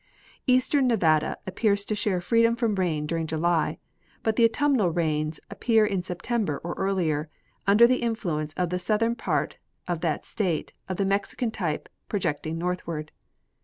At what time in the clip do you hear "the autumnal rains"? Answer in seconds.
4.35-5.39